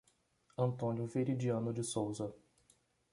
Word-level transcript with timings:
Antônio 0.57 1.05
Veridiano 1.05 1.71
de 1.71 1.83
Souza 1.83 2.33